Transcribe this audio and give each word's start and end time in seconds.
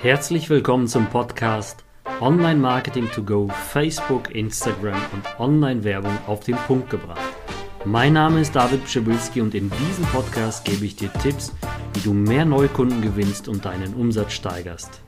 Herzlich 0.00 0.48
willkommen 0.48 0.86
zum 0.86 1.10
Podcast 1.10 1.84
Online 2.20 2.60
Marketing 2.60 3.10
to 3.10 3.20
Go, 3.20 3.48
Facebook, 3.48 4.32
Instagram 4.32 5.00
und 5.12 5.40
Online-Werbung 5.40 6.16
auf 6.28 6.38
den 6.44 6.54
Punkt 6.54 6.88
gebracht. 6.88 7.34
Mein 7.84 8.12
Name 8.12 8.40
ist 8.40 8.54
David 8.54 8.84
Pschibilski 8.84 9.40
und 9.40 9.56
in 9.56 9.68
diesem 9.68 10.04
Podcast 10.04 10.64
gebe 10.64 10.84
ich 10.84 10.94
dir 10.94 11.12
Tipps, 11.14 11.52
wie 11.94 12.00
du 12.00 12.14
mehr 12.14 12.44
Neukunden 12.44 13.02
gewinnst 13.02 13.48
und 13.48 13.64
deinen 13.64 13.92
Umsatz 13.94 14.34
steigerst. 14.34 15.02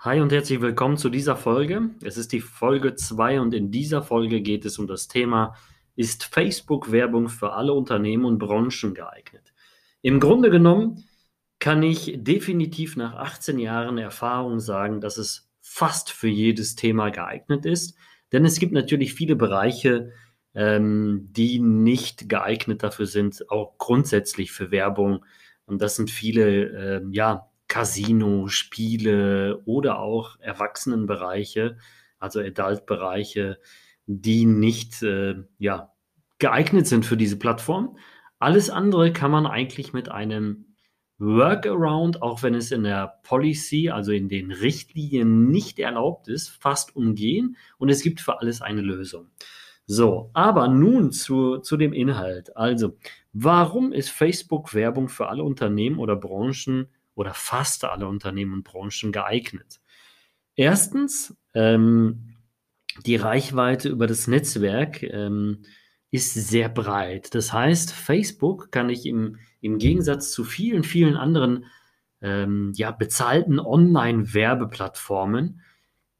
Hi 0.00 0.20
und 0.20 0.30
herzlich 0.30 0.60
willkommen 0.60 0.98
zu 0.98 1.08
dieser 1.08 1.34
Folge. 1.34 1.88
Es 2.02 2.18
ist 2.18 2.32
die 2.32 2.40
Folge 2.40 2.96
2 2.96 3.40
und 3.40 3.54
in 3.54 3.70
dieser 3.70 4.02
Folge 4.02 4.42
geht 4.42 4.66
es 4.66 4.78
um 4.78 4.86
das 4.86 5.08
Thema, 5.08 5.54
ist 5.94 6.24
Facebook-Werbung 6.24 7.30
für 7.30 7.54
alle 7.54 7.72
Unternehmen 7.72 8.26
und 8.26 8.36
Branchen 8.36 8.92
geeignet? 8.92 9.54
Im 10.02 10.20
Grunde 10.20 10.50
genommen 10.50 11.02
kann 11.66 11.82
ich 11.82 12.14
definitiv 12.18 12.94
nach 12.94 13.14
18 13.14 13.58
Jahren 13.58 13.98
Erfahrung 13.98 14.60
sagen, 14.60 15.00
dass 15.00 15.18
es 15.18 15.50
fast 15.60 16.12
für 16.12 16.28
jedes 16.28 16.76
Thema 16.76 17.10
geeignet 17.10 17.66
ist. 17.66 17.96
Denn 18.30 18.44
es 18.44 18.60
gibt 18.60 18.72
natürlich 18.72 19.14
viele 19.14 19.34
Bereiche, 19.34 20.12
ähm, 20.54 21.26
die 21.32 21.58
nicht 21.58 22.28
geeignet 22.28 22.84
dafür 22.84 23.06
sind, 23.06 23.50
auch 23.50 23.78
grundsätzlich 23.78 24.52
für 24.52 24.70
Werbung. 24.70 25.24
Und 25.64 25.82
das 25.82 25.96
sind 25.96 26.08
viele, 26.08 26.66
ähm, 26.98 27.12
ja, 27.12 27.50
Casino, 27.66 28.46
Spiele 28.46 29.60
oder 29.64 29.98
auch 29.98 30.38
Erwachsenenbereiche, 30.38 31.78
also 32.20 32.38
Adult-Bereiche, 32.38 33.58
die 34.06 34.46
nicht, 34.46 35.02
äh, 35.02 35.34
ja, 35.58 35.92
geeignet 36.38 36.86
sind 36.86 37.04
für 37.04 37.16
diese 37.16 37.40
Plattform. 37.40 37.98
Alles 38.38 38.70
andere 38.70 39.12
kann 39.12 39.32
man 39.32 39.48
eigentlich 39.48 39.92
mit 39.92 40.08
einem 40.08 40.75
Workaround, 41.18 42.22
auch 42.22 42.42
wenn 42.42 42.54
es 42.54 42.72
in 42.72 42.84
der 42.84 43.18
Policy, 43.22 43.90
also 43.90 44.12
in 44.12 44.28
den 44.28 44.52
Richtlinien 44.52 45.50
nicht 45.50 45.78
erlaubt 45.78 46.28
ist, 46.28 46.48
fast 46.48 46.94
umgehen 46.94 47.56
und 47.78 47.88
es 47.88 48.02
gibt 48.02 48.20
für 48.20 48.40
alles 48.40 48.60
eine 48.60 48.82
Lösung. 48.82 49.28
So, 49.86 50.30
aber 50.34 50.68
nun 50.68 51.12
zu, 51.12 51.58
zu 51.58 51.76
dem 51.76 51.92
Inhalt. 51.92 52.56
Also, 52.56 52.96
warum 53.32 53.92
ist 53.92 54.10
Facebook 54.10 54.74
Werbung 54.74 55.08
für 55.08 55.28
alle 55.28 55.44
Unternehmen 55.44 55.98
oder 55.98 56.16
Branchen 56.16 56.88
oder 57.14 57.32
fast 57.34 57.84
alle 57.84 58.08
Unternehmen 58.08 58.52
und 58.52 58.64
Branchen 58.64 59.12
geeignet? 59.12 59.80
Erstens, 60.56 61.36
ähm, 61.54 62.34
die 63.04 63.16
Reichweite 63.16 63.88
über 63.88 64.06
das 64.06 64.26
Netzwerk 64.26 65.02
ähm, 65.02 65.62
ist 66.10 66.34
sehr 66.34 66.68
breit. 66.68 67.34
Das 67.34 67.52
heißt, 67.52 67.92
Facebook 67.92 68.70
kann 68.70 68.90
ich 68.90 69.06
im, 69.06 69.38
im 69.60 69.78
Gegensatz 69.78 70.30
zu 70.30 70.44
vielen, 70.44 70.84
vielen 70.84 71.16
anderen 71.16 71.64
ähm, 72.20 72.72
ja, 72.74 72.90
bezahlten 72.90 73.60
Online-Werbeplattformen 73.60 75.60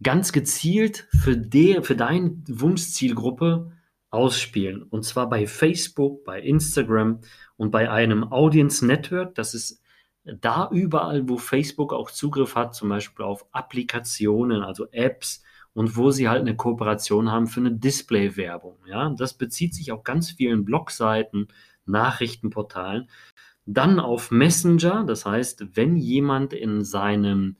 ganz 0.03 0.33
gezielt 0.33 1.09
für, 1.11 1.37
de, 1.37 1.83
für 1.83 1.97
deine 1.97 2.43
Wunschzielgruppe 2.48 3.73
ausspielen. 4.11 4.83
Und 4.83 5.05
zwar 5.05 5.28
bei 5.28 5.47
Facebook, 5.47 6.25
bei 6.25 6.41
Instagram 6.41 7.21
und 7.56 7.71
bei 7.71 7.91
einem 7.91 8.33
Audience 8.33 8.84
Network. 8.84 9.34
Das 9.34 9.55
ist 9.55 9.83
da 10.25 10.69
überall, 10.73 11.28
wo 11.28 11.39
Facebook 11.39 11.93
auch 11.93 12.11
Zugriff 12.11 12.56
hat, 12.56 12.75
zum 12.75 12.89
Beispiel 12.89 13.25
auf 13.25 13.47
Applikationen, 13.53 14.62
also 14.62 14.87
Apps, 14.91 15.43
und 15.77 15.95
wo 15.95 16.11
sie 16.11 16.27
halt 16.27 16.41
eine 16.41 16.57
Kooperation 16.57 17.31
haben 17.31 17.47
für 17.47 17.61
eine 17.61 17.71
Display-Werbung. 17.71 18.79
Ja, 18.87 19.11
das 19.11 19.35
bezieht 19.35 19.75
sich 19.75 19.93
auf 19.93 20.05
ganz 20.05 20.31
vielen 20.31 20.65
Blogseiten, 20.65 21.49
Nachrichtenportalen. 21.85 23.11
Dann 23.67 24.01
auf 24.01 24.31
Messenger, 24.31 25.05
das 25.05 25.27
heißt, 25.27 25.77
wenn 25.77 25.97
jemand 25.97 26.55
in 26.55 26.83
seinem 26.83 27.57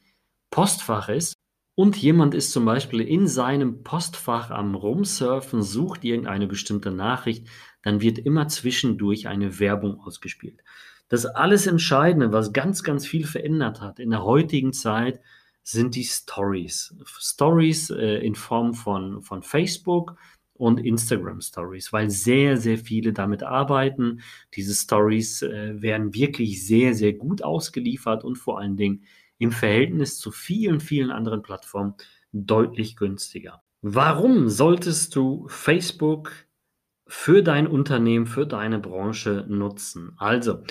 Postfach 0.51 1.11
ist 1.11 1.35
und 1.75 1.95
jemand 1.95 2.35
ist 2.35 2.53
zum 2.53 2.65
Beispiel 2.65 3.03
in 3.03 3.29
seinem 3.29 3.83
Postfach 3.83 4.51
am 4.51 4.75
Rumsurfen, 4.75 5.61
sucht 5.61 6.03
irgendeine 6.03 6.47
bestimmte 6.47 6.93
Nachricht, 6.93 7.47
dann 7.83 8.01
wird 8.01 8.19
immer 8.19 8.49
zwischendurch 8.49 9.29
eine 9.29 9.61
Werbung 9.61 10.01
ausgespielt. 10.01 10.63
Das 11.09 11.27
alles 11.27 11.67
Entscheidende, 11.67 12.33
was 12.33 12.55
ganz, 12.55 12.83
ganz 12.83 13.07
viel 13.07 13.27
verändert 13.27 13.83
hat 13.83 13.99
in 13.99 14.09
der 14.09 14.25
heutigen 14.25 14.73
Zeit, 14.73 15.21
sind 15.67 15.97
die 15.97 16.05
Stories. 16.05 16.95
Stories 17.05 17.91
äh, 17.91 18.19
in 18.19 18.37
Form 18.37 18.73
von, 18.73 19.21
von 19.23 19.43
Facebook 19.43 20.17
und 20.55 20.79
Instagram 20.79 21.41
Stories, 21.41 21.93
weil 21.93 22.09
sehr, 22.09 22.57
sehr 22.57 22.79
viele 22.79 23.13
damit 23.13 23.43
arbeiten. 23.43 24.23
Diese 24.55 24.75
Stories 24.75 25.43
äh, 25.43 25.83
werden 25.83 26.15
wirklich 26.15 26.65
sehr, 26.65 26.95
sehr 26.95 27.15
gut 27.15 27.43
ausgeliefert 27.43 28.23
und 28.23 28.37
vor 28.37 28.61
allen 28.61 28.77
Dingen 28.77 29.03
im 29.39 29.51
Verhältnis 29.51 30.19
zu 30.19 30.31
vielen, 30.31 30.79
vielen 30.79 31.11
anderen 31.11 31.43
Plattformen 31.43 31.95
deutlich 32.33 32.95
günstiger. 32.95 33.65
Warum 33.83 34.49
solltest 34.49 35.17
du 35.17 35.49
Facebook 35.49 36.33
für 37.09 37.43
dein 37.43 37.67
Unternehmen, 37.67 38.27
für 38.27 38.47
deine 38.47 38.79
Branche 38.79 39.45
nutzen? 39.49 40.13
Also, 40.17 40.63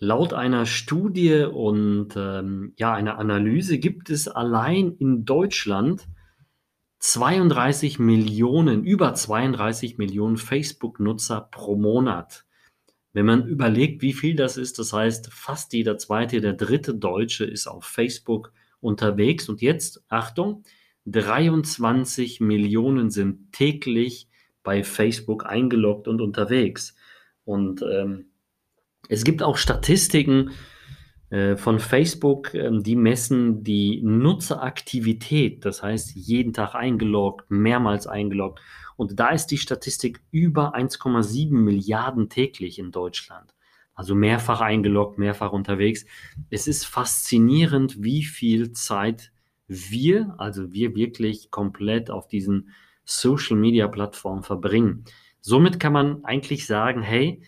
Laut 0.00 0.32
einer 0.32 0.64
Studie 0.64 1.42
und 1.42 2.14
ähm, 2.16 2.72
ja, 2.76 2.94
einer 2.94 3.18
Analyse 3.18 3.78
gibt 3.78 4.10
es 4.10 4.28
allein 4.28 4.92
in 4.92 5.24
Deutschland 5.24 6.06
32 7.00 7.98
Millionen, 7.98 8.84
über 8.84 9.14
32 9.14 9.98
Millionen 9.98 10.36
Facebook-Nutzer 10.36 11.48
pro 11.50 11.76
Monat. 11.76 12.44
Wenn 13.12 13.26
man 13.26 13.48
überlegt, 13.48 14.02
wie 14.02 14.12
viel 14.12 14.36
das 14.36 14.56
ist, 14.56 14.78
das 14.78 14.92
heißt, 14.92 15.32
fast 15.32 15.72
jeder 15.72 15.98
zweite, 15.98 16.40
der 16.40 16.52
dritte 16.52 16.94
Deutsche 16.94 17.44
ist 17.44 17.66
auf 17.66 17.84
Facebook 17.84 18.52
unterwegs. 18.80 19.48
Und 19.48 19.60
jetzt, 19.62 20.04
Achtung, 20.08 20.62
23 21.06 22.40
Millionen 22.40 23.10
sind 23.10 23.52
täglich 23.52 24.28
bei 24.62 24.84
Facebook 24.84 25.46
eingeloggt 25.46 26.06
und 26.06 26.20
unterwegs. 26.20 26.94
Und 27.44 27.82
ähm, 27.82 28.26
es 29.08 29.24
gibt 29.24 29.42
auch 29.42 29.56
Statistiken 29.56 30.50
äh, 31.30 31.56
von 31.56 31.78
Facebook, 31.78 32.54
ähm, 32.54 32.82
die 32.82 32.96
messen 32.96 33.62
die 33.62 34.00
Nutzeraktivität, 34.02 35.64
das 35.64 35.82
heißt 35.82 36.14
jeden 36.14 36.52
Tag 36.52 36.74
eingeloggt, 36.74 37.50
mehrmals 37.50 38.06
eingeloggt. 38.06 38.60
Und 38.96 39.20
da 39.20 39.28
ist 39.28 39.46
die 39.46 39.58
Statistik 39.58 40.20
über 40.30 40.74
1,7 40.74 41.52
Milliarden 41.52 42.28
täglich 42.28 42.78
in 42.78 42.90
Deutschland. 42.90 43.54
Also 43.94 44.14
mehrfach 44.14 44.60
eingeloggt, 44.60 45.18
mehrfach 45.18 45.52
unterwegs. 45.52 46.04
Es 46.50 46.66
ist 46.66 46.84
faszinierend, 46.84 48.02
wie 48.02 48.24
viel 48.24 48.72
Zeit 48.72 49.32
wir, 49.66 50.34
also 50.38 50.72
wir 50.72 50.94
wirklich 50.94 51.50
komplett 51.50 52.10
auf 52.10 52.26
diesen 52.26 52.70
Social-Media-Plattformen 53.04 54.42
verbringen. 54.42 55.04
Somit 55.40 55.78
kann 55.78 55.92
man 55.92 56.24
eigentlich 56.24 56.66
sagen, 56.66 57.02
hey, 57.02 57.42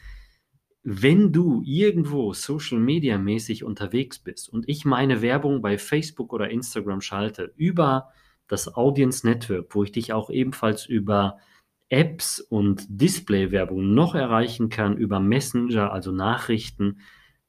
wenn 0.83 1.33
du 1.33 1.63
irgendwo 1.65 2.33
Social 2.33 2.79
Media 2.79 3.19
mäßig 3.19 3.65
unterwegs 3.65 4.19
bist 4.19 4.49
und 4.49 4.69
ich 4.69 4.85
meine 4.85 5.21
Werbung 5.21 5.61
bei 5.61 5.77
Facebook 5.77 6.33
oder 6.33 6.51
Instagram 6.51 7.01
schalte 7.01 7.53
über 7.57 8.09
das 8.49 8.75
Audience 8.75 9.27
Network, 9.27 9.75
wo 9.75 9.85
ich 9.85 9.93
dich 9.93 10.13
auch 10.13 10.31
ebenfalls 10.31 10.87
über 10.87 11.39
Apps 11.91 12.41
und 12.41 12.87
Display-Werbung 12.89 13.95
noch 13.95 14.15
erreichen 14.15 14.69
kann, 14.69 14.97
über 14.97 15.21
Messenger, 15.21 15.93
also 15.93 16.13
Nachrichten, 16.13 17.01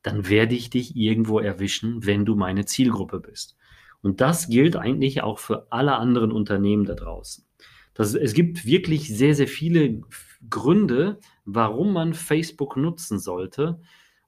dann 0.02 0.28
werde 0.28 0.56
ich 0.56 0.70
dich 0.70 0.96
irgendwo 0.96 1.40
erwischen, 1.40 2.06
wenn 2.06 2.26
du 2.26 2.36
meine 2.36 2.66
Zielgruppe 2.66 3.20
bist. 3.20 3.56
Und 4.02 4.20
das 4.20 4.50
gilt 4.50 4.76
eigentlich 4.76 5.22
auch 5.22 5.40
für 5.40 5.72
alle 5.72 5.96
anderen 5.96 6.32
Unternehmen 6.32 6.86
da 6.86 6.96
draußen. 6.96 7.46
Das, 7.94 8.16
es 8.16 8.34
gibt 8.34 8.66
wirklich 8.66 9.16
sehr, 9.16 9.36
sehr 9.36 9.48
viele 9.48 10.02
Gründe, 10.50 11.20
warum 11.56 11.94
man 11.94 12.14
Facebook 12.14 12.78
nutzen 12.78 13.20
sollte. 13.20 13.80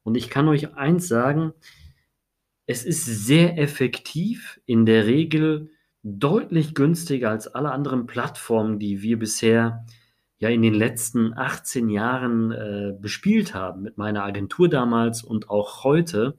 Und 0.04 0.16
ich 0.16 0.30
kann 0.30 0.48
euch 0.48 0.76
eins 0.76 1.08
sagen, 1.08 1.54
es 2.66 2.86
ist 2.86 3.06
sehr 3.06 3.58
effektiv, 3.58 4.60
in 4.66 4.86
der 4.86 5.06
Regel 5.06 5.72
deutlich 6.04 6.76
günstiger 6.76 7.30
als 7.30 7.48
alle 7.48 7.72
anderen 7.72 8.06
Plattformen, 8.06 8.80
die 8.80 9.02
wir 9.02 9.18
bisher 9.18 9.86
ja 10.38 10.50
in 10.50 10.62
den 10.62 10.74
letzten 10.74 11.34
18 11.38 11.90
Jahren 11.90 12.52
äh, 12.52 12.94
bespielt 13.00 13.54
haben, 13.54 13.82
mit 13.82 13.98
meiner 13.98 14.24
Agentur 14.24 14.70
damals 14.70 15.24
und 15.24 15.50
auch 15.50 15.84
heute. 15.84 16.36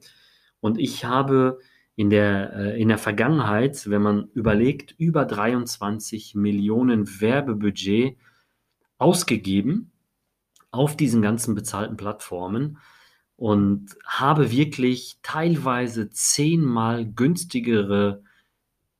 Und 0.59 0.77
ich 0.79 1.05
habe 1.05 1.59
in 1.95 2.09
der, 2.09 2.53
äh, 2.53 2.81
in 2.81 2.89
der 2.89 2.97
Vergangenheit, 2.97 3.89
wenn 3.89 4.01
man 4.01 4.29
überlegt, 4.33 4.93
über 4.97 5.25
23 5.25 6.35
Millionen 6.35 7.21
Werbebudget 7.21 8.17
ausgegeben 8.97 9.91
auf 10.75 10.97
diesen 10.97 11.21
ganzen 11.21 11.55
bezahlten 11.55 11.97
Plattformen 11.97 12.77
und 13.37 13.95
habe 14.05 14.51
wirklich 14.51 15.19
teilweise 15.23 16.09
zehnmal 16.09 17.05
günstigere 17.05 18.23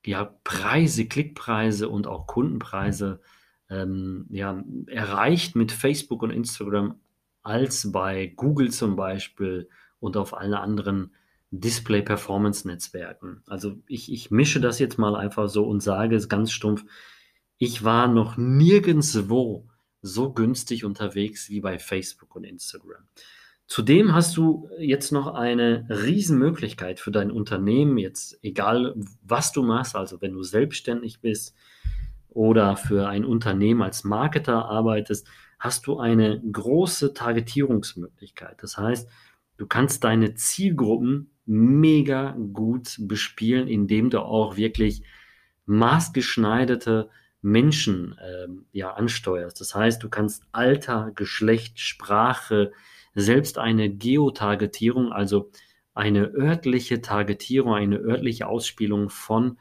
ja, 0.04 0.36
Preise, 0.44 1.06
Klickpreise 1.06 1.88
und 1.88 2.06
auch 2.06 2.26
Kundenpreise 2.26 3.20
ähm, 3.68 4.26
ja, 4.30 4.62
erreicht 4.86 5.56
mit 5.56 5.72
Facebook 5.72 6.22
und 6.22 6.30
Instagram 6.30 7.00
als 7.42 7.90
bei 7.92 8.32
Google 8.36 8.70
zum 8.70 8.96
Beispiel 8.96 9.68
und 9.98 10.16
auf 10.16 10.36
allen 10.36 10.54
anderen 10.54 11.12
Display-Performance-Netzwerken. 11.50 13.42
Also 13.46 13.76
ich, 13.86 14.12
ich 14.12 14.30
mische 14.30 14.60
das 14.60 14.78
jetzt 14.78 14.98
mal 14.98 15.16
einfach 15.16 15.48
so 15.48 15.64
und 15.66 15.80
sage 15.82 16.16
es 16.16 16.28
ganz 16.28 16.52
stumpf, 16.52 16.84
ich 17.58 17.84
war 17.84 18.06
noch 18.06 18.36
nirgendwo 18.36 19.66
so 20.06 20.32
günstig 20.32 20.84
unterwegs 20.84 21.50
wie 21.50 21.60
bei 21.60 21.78
Facebook 21.78 22.34
und 22.36 22.44
Instagram. 22.44 23.04
Zudem 23.66 24.14
hast 24.14 24.36
du 24.36 24.70
jetzt 24.78 25.10
noch 25.10 25.34
eine 25.34 25.86
Riesenmöglichkeit 25.90 27.00
für 27.00 27.10
dein 27.10 27.32
Unternehmen, 27.32 27.98
jetzt 27.98 28.38
egal 28.42 28.94
was 29.22 29.52
du 29.52 29.64
machst, 29.64 29.96
also 29.96 30.20
wenn 30.20 30.32
du 30.32 30.44
selbstständig 30.44 31.20
bist 31.20 31.56
oder 32.28 32.76
für 32.76 33.08
ein 33.08 33.24
Unternehmen 33.24 33.82
als 33.82 34.04
Marketer 34.04 34.66
arbeitest, 34.66 35.26
hast 35.58 35.86
du 35.88 35.98
eine 35.98 36.40
große 36.40 37.12
Targetierungsmöglichkeit. 37.12 38.62
Das 38.62 38.78
heißt, 38.78 39.08
du 39.56 39.66
kannst 39.66 40.04
deine 40.04 40.34
Zielgruppen 40.34 41.30
mega 41.44 42.36
gut 42.52 42.96
bespielen, 43.00 43.66
indem 43.66 44.10
du 44.10 44.20
auch 44.20 44.56
wirklich 44.56 45.02
maßgeschneiderte 45.64 47.10
Menschen 47.42 48.16
äh, 48.18 48.48
ja, 48.72 48.92
ansteuerst. 48.92 49.60
Das 49.60 49.74
heißt, 49.74 50.02
du 50.02 50.08
kannst 50.08 50.42
Alter, 50.52 51.12
Geschlecht, 51.14 51.78
Sprache, 51.80 52.72
selbst 53.14 53.58
eine 53.58 53.90
Geotargetierung, 53.90 55.12
also 55.12 55.50
eine 55.94 56.26
örtliche 56.34 57.00
Targetierung, 57.00 57.74
eine 57.74 57.98
örtliche 57.98 58.46
Ausspielung 58.46 59.08
von 59.08 59.58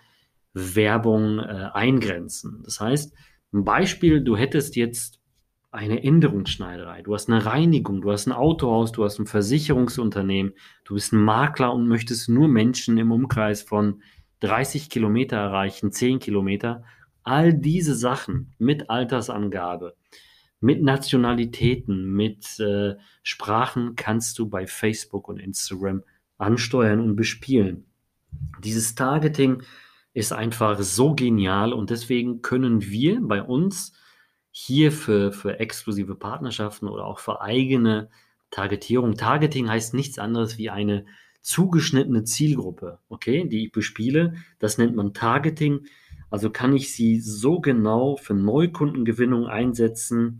Werbung 0.53 1.39
äh, 1.39 1.69
eingrenzen. 1.73 2.61
Das 2.63 2.79
heißt, 2.79 3.13
ein 3.53 3.63
Beispiel, 3.63 4.21
du 4.21 4.35
hättest 4.35 4.75
jetzt 4.75 5.19
eine 5.71 6.03
Änderungsschneiderei, 6.03 7.01
du 7.01 7.13
hast 7.13 7.29
eine 7.29 7.45
Reinigung, 7.45 8.01
du 8.01 8.11
hast 8.11 8.27
ein 8.27 8.31
Autohaus, 8.31 8.93
du 8.93 9.03
hast 9.03 9.19
ein 9.19 9.25
Versicherungsunternehmen, 9.25 10.53
du 10.85 10.93
bist 10.93 11.11
ein 11.11 11.21
Makler 11.21 11.73
und 11.73 11.87
möchtest 11.87 12.29
nur 12.29 12.47
Menschen 12.47 12.97
im 12.97 13.11
Umkreis 13.11 13.61
von 13.61 14.01
30 14.39 14.89
Kilometer 14.89 15.37
erreichen, 15.37 15.91
10 15.91 16.19
Kilometer. 16.19 16.83
All 17.25 17.53
diese 17.53 17.95
Sachen 17.95 18.53
mit 18.59 18.89
Altersangabe, 18.89 19.95
mit 20.59 20.81
Nationalitäten, 20.81 22.05
mit 22.13 22.59
äh, 22.59 22.95
Sprachen 23.23 23.95
kannst 23.95 24.39
du 24.39 24.47
bei 24.47 24.67
Facebook 24.67 25.27
und 25.27 25.39
Instagram 25.39 26.03
ansteuern 26.37 26.99
und 27.01 27.15
bespielen. 27.15 27.85
Dieses 28.63 28.95
Targeting 28.95 29.63
ist 30.13 30.31
einfach 30.31 30.79
so 30.79 31.13
genial 31.13 31.73
und 31.73 31.89
deswegen 31.89 32.41
können 32.41 32.83
wir 32.83 33.19
bei 33.21 33.41
uns 33.41 33.93
hier 34.51 34.91
für, 34.91 35.33
für 35.33 35.59
exklusive 35.59 36.15
Partnerschaften 36.15 36.87
oder 36.87 37.05
auch 37.05 37.19
für 37.19 37.41
eigene 37.41 38.09
Targetierung. 38.51 39.15
Targeting 39.15 39.69
heißt 39.69 39.93
nichts 39.93 40.17
anderes 40.19 40.57
wie 40.57 40.69
eine 40.69 41.05
zugeschnittene 41.41 42.23
Zielgruppe, 42.23 42.99
okay, 43.09 43.47
die 43.47 43.65
ich 43.65 43.71
bespiele. 43.71 44.35
Das 44.59 44.77
nennt 44.77 44.95
man 44.95 45.13
Targeting. 45.13 45.87
Also 46.29 46.49
kann 46.49 46.75
ich 46.75 46.93
sie 46.93 47.19
so 47.19 47.59
genau 47.59 48.17
für 48.17 48.33
Neukundengewinnung 48.33 49.47
einsetzen, 49.47 50.39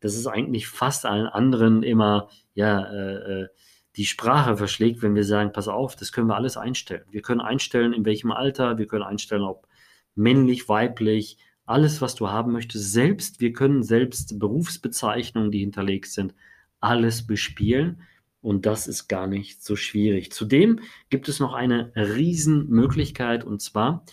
dass 0.00 0.14
es 0.14 0.26
eigentlich 0.26 0.68
fast 0.68 1.06
allen 1.06 1.26
anderen 1.26 1.82
immer 1.82 2.28
ja 2.54 2.84
äh, 2.84 3.42
äh, 3.42 3.48
die 3.96 4.06
Sprache 4.06 4.56
verschlägt, 4.56 5.02
wenn 5.02 5.14
wir 5.14 5.24
sagen, 5.24 5.52
pass 5.52 5.68
auf, 5.68 5.96
das 5.96 6.12
können 6.12 6.28
wir 6.28 6.36
alles 6.36 6.56
einstellen. 6.56 7.04
Wir 7.10 7.22
können 7.22 7.40
einstellen, 7.40 7.92
in 7.92 8.04
welchem 8.04 8.30
Alter, 8.30 8.78
wir 8.78 8.86
können 8.86 9.02
einstellen, 9.02 9.42
ob 9.42 9.66
männlich, 10.14 10.68
weiblich, 10.68 11.38
alles, 11.64 12.00
was 12.00 12.14
du 12.14 12.28
haben 12.28 12.52
möchtest, 12.52 12.92
selbst, 12.92 13.40
wir 13.40 13.52
können 13.52 13.82
selbst 13.82 14.38
Berufsbezeichnungen, 14.38 15.50
die 15.50 15.60
hinterlegt 15.60 16.06
sind, 16.06 16.34
alles 16.80 17.26
bespielen. 17.26 18.02
Und 18.40 18.64
das 18.66 18.86
ist 18.86 19.08
gar 19.08 19.26
nicht 19.26 19.64
so 19.64 19.74
schwierig. 19.74 20.30
Zudem 20.30 20.80
gibt 21.10 21.28
es 21.28 21.40
noch 21.40 21.54
eine 21.54 21.90
Riesenmöglichkeit 21.96 23.42
und 23.44 23.60
zwar 23.60 24.04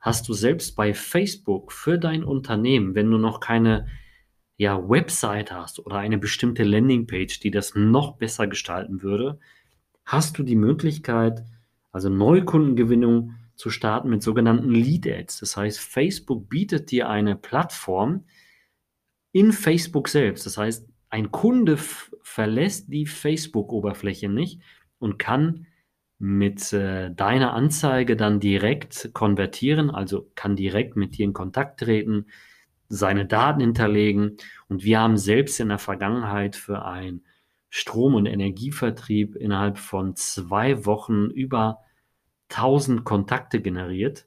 hast 0.00 0.28
du 0.28 0.32
selbst 0.32 0.76
bei 0.76 0.94
Facebook 0.94 1.72
für 1.72 1.98
dein 1.98 2.24
Unternehmen, 2.24 2.94
wenn 2.94 3.10
du 3.10 3.18
noch 3.18 3.40
keine 3.40 3.86
ja, 4.56 4.88
Website 4.88 5.52
hast 5.52 5.78
oder 5.78 5.98
eine 5.98 6.18
bestimmte 6.18 6.64
Landingpage, 6.64 7.40
die 7.40 7.50
das 7.50 7.74
noch 7.74 8.16
besser 8.16 8.46
gestalten 8.46 9.02
würde, 9.02 9.38
hast 10.04 10.38
du 10.38 10.42
die 10.42 10.56
Möglichkeit, 10.56 11.44
also 11.92 12.08
Neukundengewinnung 12.08 13.34
zu 13.54 13.70
starten 13.70 14.08
mit 14.08 14.22
sogenannten 14.22 14.70
Lead 14.70 15.06
Ads. 15.06 15.40
Das 15.40 15.56
heißt, 15.56 15.78
Facebook 15.78 16.48
bietet 16.48 16.90
dir 16.90 17.08
eine 17.08 17.36
Plattform 17.36 18.24
in 19.32 19.52
Facebook 19.52 20.08
selbst. 20.08 20.46
Das 20.46 20.56
heißt, 20.56 20.88
ein 21.10 21.30
Kunde 21.30 21.76
verlässt 22.22 22.92
die 22.92 23.06
Facebook-Oberfläche 23.06 24.28
nicht 24.28 24.60
und 24.98 25.18
kann 25.18 25.66
mit 26.22 26.74
äh, 26.74 27.10
deiner 27.14 27.54
Anzeige 27.54 28.14
dann 28.14 28.40
direkt 28.40 29.10
konvertieren, 29.14 29.90
also 29.90 30.30
kann 30.34 30.54
direkt 30.54 30.94
mit 30.94 31.16
dir 31.16 31.24
in 31.24 31.32
Kontakt 31.32 31.80
treten, 31.80 32.26
seine 32.88 33.24
Daten 33.24 33.60
hinterlegen. 33.60 34.36
Und 34.68 34.84
wir 34.84 35.00
haben 35.00 35.16
selbst 35.16 35.58
in 35.60 35.70
der 35.70 35.78
Vergangenheit 35.78 36.56
für 36.56 36.84
ein 36.84 37.22
Strom- 37.70 38.16
und 38.16 38.26
Energievertrieb 38.26 39.34
innerhalb 39.34 39.78
von 39.78 40.14
zwei 40.14 40.84
Wochen 40.84 41.30
über 41.30 41.78
1000 42.50 43.02
Kontakte 43.02 43.62
generiert 43.62 44.26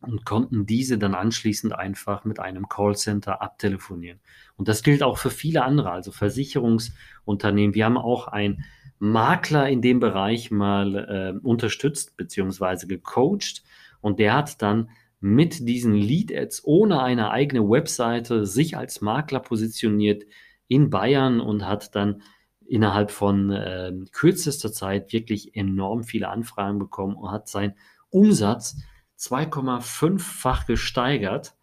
und 0.00 0.24
konnten 0.24 0.66
diese 0.66 0.98
dann 0.98 1.16
anschließend 1.16 1.74
einfach 1.74 2.24
mit 2.24 2.38
einem 2.38 2.68
Callcenter 2.68 3.42
abtelefonieren. 3.42 4.20
Und 4.56 4.68
das 4.68 4.84
gilt 4.84 5.02
auch 5.02 5.18
für 5.18 5.30
viele 5.30 5.64
andere, 5.64 5.90
also 5.90 6.12
Versicherungsunternehmen. 6.12 7.74
Wir 7.74 7.86
haben 7.86 7.98
auch 7.98 8.28
einen 8.28 8.64
Makler 8.98 9.68
in 9.68 9.82
dem 9.82 10.00
Bereich 10.00 10.50
mal 10.50 10.94
äh, 10.96 11.46
unterstützt 11.46 12.16
bzw. 12.16 12.86
gecoacht 12.86 13.62
und 14.00 14.18
der 14.18 14.34
hat 14.34 14.60
dann 14.62 14.90
mit 15.20 15.68
diesen 15.68 15.94
Lead-Ads 15.94 16.62
ohne 16.64 17.02
eine 17.02 17.30
eigene 17.30 17.68
Webseite 17.68 18.46
sich 18.46 18.76
als 18.76 19.00
Makler 19.00 19.40
positioniert 19.40 20.24
in 20.68 20.90
Bayern 20.90 21.40
und 21.40 21.66
hat 21.66 21.94
dann 21.94 22.22
innerhalb 22.66 23.10
von 23.10 23.50
äh, 23.50 23.92
kürzester 24.12 24.72
Zeit 24.72 25.12
wirklich 25.12 25.56
enorm 25.56 26.04
viele 26.04 26.28
Anfragen 26.28 26.78
bekommen 26.78 27.16
und 27.16 27.30
hat 27.30 27.48
seinen 27.48 27.74
Umsatz 28.10 28.76
2,5-fach 29.18 30.66
gesteigert 30.66 31.57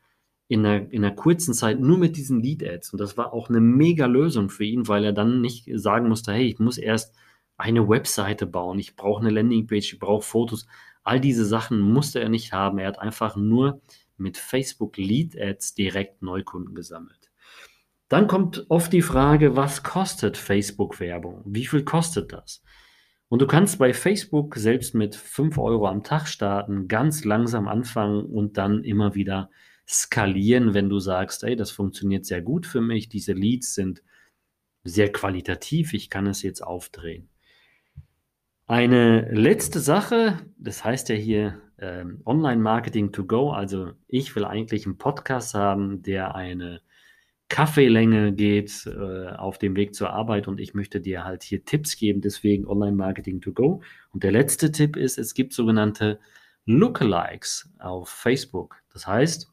in 0.47 0.65
einer, 0.65 0.91
in 0.91 1.03
einer 1.03 1.15
kurzen 1.15 1.53
Zeit 1.53 1.79
nur 1.79 1.97
mit 1.97 2.17
diesen 2.17 2.41
Lead-Ads. 2.41 2.93
Und 2.93 2.99
das 2.99 3.17
war 3.17 3.33
auch 3.33 3.49
eine 3.49 3.61
mega 3.61 4.05
Lösung 4.05 4.49
für 4.49 4.63
ihn, 4.63 4.87
weil 4.87 5.03
er 5.03 5.13
dann 5.13 5.41
nicht 5.41 5.69
sagen 5.73 6.07
musste, 6.07 6.33
hey, 6.33 6.47
ich 6.47 6.59
muss 6.59 6.77
erst 6.77 7.15
eine 7.57 7.87
Webseite 7.87 8.45
bauen, 8.45 8.79
ich 8.79 8.95
brauche 8.95 9.21
eine 9.21 9.31
Landingpage, 9.31 9.93
ich 9.93 9.99
brauche 9.99 10.23
Fotos. 10.23 10.67
All 11.03 11.19
diese 11.19 11.45
Sachen 11.45 11.79
musste 11.79 12.19
er 12.19 12.29
nicht 12.29 12.53
haben. 12.53 12.79
Er 12.79 12.87
hat 12.87 12.99
einfach 12.99 13.35
nur 13.35 13.81
mit 14.17 14.37
Facebook 14.37 14.97
Lead-Ads 14.97 15.73
direkt 15.73 16.21
Neukunden 16.21 16.75
gesammelt. 16.75 17.31
Dann 18.07 18.27
kommt 18.27 18.65
oft 18.69 18.93
die 18.93 19.01
Frage, 19.01 19.55
was 19.55 19.81
kostet 19.81 20.37
Facebook-Werbung? 20.37 21.41
Wie 21.45 21.65
viel 21.65 21.83
kostet 21.83 22.33
das? 22.33 22.61
Und 23.29 23.41
du 23.41 23.47
kannst 23.47 23.79
bei 23.79 23.93
Facebook 23.93 24.55
selbst 24.55 24.93
mit 24.93 25.15
5 25.15 25.57
Euro 25.57 25.87
am 25.87 26.03
Tag 26.03 26.27
starten, 26.27 26.87
ganz 26.87 27.25
langsam 27.25 27.67
anfangen 27.67 28.25
und 28.25 28.57
dann 28.57 28.83
immer 28.83 29.15
wieder 29.15 29.49
skalieren, 29.87 30.73
wenn 30.73 30.89
du 30.89 30.99
sagst, 30.99 31.43
hey, 31.43 31.55
das 31.55 31.71
funktioniert 31.71 32.25
sehr 32.25 32.41
gut 32.41 32.65
für 32.65 32.81
mich, 32.81 33.09
diese 33.09 33.33
Leads 33.33 33.75
sind 33.75 34.03
sehr 34.83 35.11
qualitativ, 35.11 35.93
ich 35.93 36.09
kann 36.09 36.27
es 36.27 36.41
jetzt 36.41 36.61
aufdrehen. 36.61 37.29
Eine 38.67 39.31
letzte 39.31 39.79
Sache, 39.79 40.39
das 40.57 40.83
heißt 40.83 41.09
ja 41.09 41.15
hier 41.15 41.61
ähm, 41.77 42.21
Online-Marketing 42.25 43.11
to 43.11 43.25
go, 43.25 43.51
also 43.51 43.91
ich 44.07 44.35
will 44.35 44.45
eigentlich 44.45 44.85
einen 44.85 44.97
Podcast 44.97 45.53
haben, 45.53 46.01
der 46.01 46.33
eine 46.35 46.81
Kaffeelänge 47.47 48.33
geht 48.33 48.87
äh, 48.87 49.27
auf 49.29 49.59
dem 49.59 49.75
Weg 49.75 49.93
zur 49.93 50.09
Arbeit 50.09 50.47
und 50.47 50.59
ich 50.59 50.73
möchte 50.73 50.99
dir 50.99 51.23
halt 51.23 51.43
hier 51.43 51.63
Tipps 51.63 51.95
geben, 51.95 52.21
deswegen 52.21 52.65
Online-Marketing 52.65 53.39
to 53.39 53.53
go. 53.53 53.81
Und 54.11 54.23
der 54.23 54.31
letzte 54.31 54.71
Tipp 54.71 54.95
ist, 54.95 55.19
es 55.19 55.35
gibt 55.35 55.53
sogenannte 55.53 56.19
Lookalikes 56.65 57.69
auf 57.77 58.09
Facebook. 58.09 58.77
Das 58.91 59.05
heißt, 59.05 59.51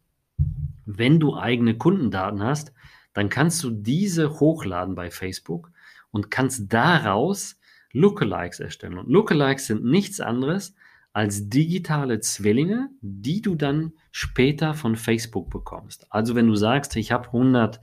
wenn 0.85 1.21
du 1.21 1.37
eigene 1.37 1.77
Kundendaten 1.77 2.43
hast, 2.43 2.73
dann 3.13 3.29
kannst 3.29 3.63
du 3.63 3.71
diese 3.71 4.41
hochladen 4.41 4.95
bei 4.95 5.11
Facebook 5.11 5.71
und 6.11 6.31
kannst 6.31 6.73
daraus 6.73 7.59
Lookalikes 7.93 8.61
erstellen. 8.61 8.99
Und 8.99 9.09
Lookalikes 9.09 9.67
sind 9.67 9.85
nichts 9.85 10.21
anderes 10.21 10.75
als 11.13 11.51
digitale 11.51 12.21
Zwillinge, 12.21 12.89
die 13.03 13.43
du 13.43 13.55
dann 13.55 13.93
später 14.11 14.73
von 14.73 14.97
Facebook 14.97 15.51
bekommst. 15.51 16.07
Also 16.11 16.35
wenn 16.35 16.47
du 16.47 16.55
sagst, 16.55 16.97
ich 16.97 17.13
habe 17.13 17.27
100 17.27 17.81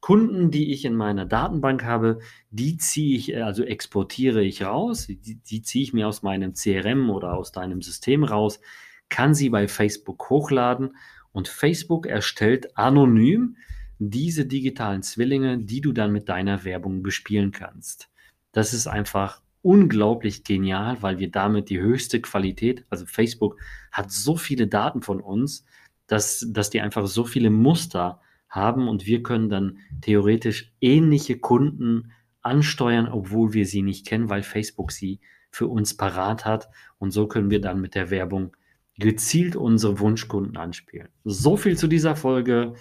Kunden, 0.00 0.50
die 0.50 0.72
ich 0.72 0.84
in 0.84 0.94
meiner 0.94 1.24
Datenbank 1.24 1.84
habe, 1.84 2.20
die 2.50 2.76
ziehe 2.76 3.16
ich, 3.16 3.32
äh, 3.32 3.40
also 3.40 3.64
exportiere 3.64 4.44
ich 4.44 4.62
raus, 4.62 5.06
die, 5.08 5.36
die 5.36 5.62
ziehe 5.62 5.82
ich 5.82 5.92
mir 5.92 6.06
aus 6.06 6.22
meinem 6.22 6.52
CRM 6.54 7.10
oder 7.10 7.34
aus 7.34 7.52
deinem 7.52 7.82
System 7.82 8.22
raus, 8.22 8.60
kann 9.08 9.34
sie 9.34 9.48
bei 9.48 9.66
Facebook 9.66 10.28
hochladen 10.30 10.96
und 11.38 11.46
Facebook 11.46 12.08
erstellt 12.08 12.76
anonym 12.76 13.58
diese 14.00 14.44
digitalen 14.44 15.04
Zwillinge, 15.04 15.56
die 15.56 15.80
du 15.80 15.92
dann 15.92 16.10
mit 16.10 16.28
deiner 16.28 16.64
Werbung 16.64 17.04
bespielen 17.04 17.52
kannst. 17.52 18.10
Das 18.50 18.74
ist 18.74 18.88
einfach 18.88 19.40
unglaublich 19.62 20.42
genial, 20.42 21.00
weil 21.00 21.20
wir 21.20 21.30
damit 21.30 21.70
die 21.70 21.78
höchste 21.78 22.20
Qualität, 22.20 22.84
also 22.90 23.06
Facebook 23.06 23.56
hat 23.92 24.10
so 24.10 24.34
viele 24.34 24.66
Daten 24.66 25.00
von 25.00 25.20
uns, 25.20 25.64
dass, 26.08 26.44
dass 26.50 26.70
die 26.70 26.80
einfach 26.80 27.06
so 27.06 27.22
viele 27.22 27.50
Muster 27.50 28.20
haben 28.48 28.88
und 28.88 29.06
wir 29.06 29.22
können 29.22 29.48
dann 29.48 29.78
theoretisch 30.00 30.72
ähnliche 30.80 31.38
Kunden 31.38 32.10
ansteuern, 32.42 33.06
obwohl 33.06 33.52
wir 33.52 33.64
sie 33.64 33.82
nicht 33.82 34.08
kennen, 34.08 34.28
weil 34.28 34.42
Facebook 34.42 34.90
sie 34.90 35.20
für 35.52 35.68
uns 35.68 35.96
parat 35.96 36.44
hat 36.44 36.68
und 36.98 37.12
so 37.12 37.28
können 37.28 37.50
wir 37.50 37.60
dann 37.60 37.80
mit 37.80 37.94
der 37.94 38.10
Werbung 38.10 38.56
gezielt 38.98 39.56
unsere 39.56 40.00
Wunschkunden 40.00 40.56
anspielen. 40.56 41.08
So 41.24 41.56
viel 41.56 41.76
zu 41.76 41.86
dieser 41.86 42.16
Folge. 42.16 42.74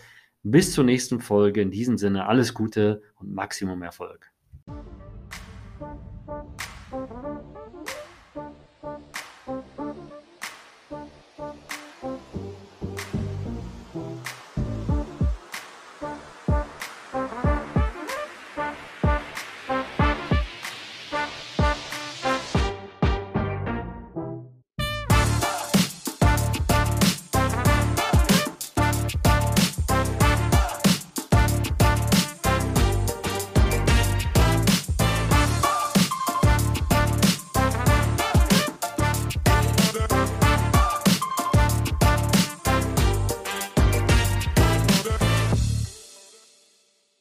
Bis 0.43 0.74
zur 0.74 0.83
nächsten 0.83 1.19
Folge. 1.19 1.62
In 1.62 1.71
diesem 1.71 1.97
Sinne 1.97 2.27
alles 2.27 2.53
Gute 2.53 3.01
und 3.15 3.33
Maximum 3.33 3.81
Erfolg. 3.83 4.31